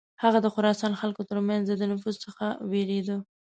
[0.23, 3.17] هغه د خراسان خلکو تر منځ د ده نفوذ څخه ویرېده.